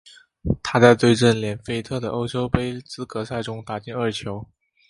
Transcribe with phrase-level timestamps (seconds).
[0.63, 4.49] 他在对阵连菲特的欧洲联盟杯资格赛中打进二球。